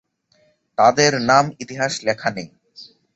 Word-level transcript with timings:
তাদের 0.77 1.11
নাম 1.21 1.45
ইতিহাস 1.59 1.93
লেখা 2.03 2.29
নেই। 2.29 2.47